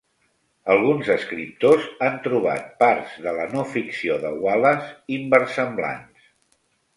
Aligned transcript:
Alguns 0.75 1.09
escriptors 1.15 1.85
han 2.07 2.17
trobat 2.27 2.71
parts 2.79 3.13
de 3.27 3.35
la 3.41 3.45
no 3.53 3.67
ficció 3.75 4.17
de 4.25 4.33
Wallace 4.47 4.89
inversemblants. 5.21 6.27